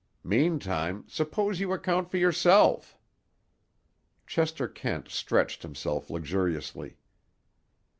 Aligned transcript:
Meantime, 0.23 1.05
suppose 1.07 1.59
you 1.59 1.71
account 1.71 2.09
for 2.09 2.17
yourself." 2.17 2.97
Chester 4.25 4.67
Kent 4.67 5.09
stretched 5.09 5.61
himself 5.61 6.09
luxuriously. 6.09 6.97